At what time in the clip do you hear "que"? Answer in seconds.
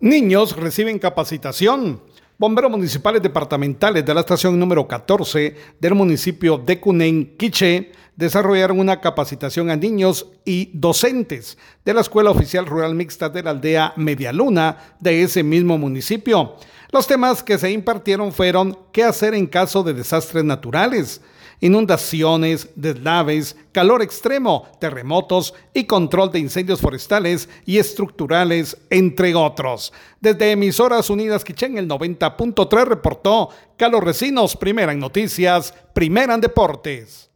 17.44-17.58